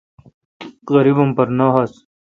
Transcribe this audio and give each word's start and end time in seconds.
غریب 0.93 1.17
ام 1.21 1.29
پر 1.37 1.47
نہ 1.57 1.65
ہنس۔ 1.73 1.93